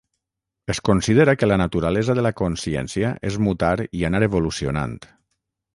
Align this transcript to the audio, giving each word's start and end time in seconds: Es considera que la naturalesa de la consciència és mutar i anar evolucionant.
Es 0.73 0.79
considera 0.87 1.35
que 1.41 1.49
la 1.51 1.59
naturalesa 1.63 2.15
de 2.21 2.25
la 2.29 2.33
consciència 2.41 3.13
és 3.33 3.39
mutar 3.49 3.75
i 4.01 4.05
anar 4.13 4.25
evolucionant. 4.31 4.99